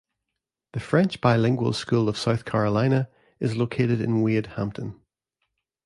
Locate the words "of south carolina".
2.09-3.07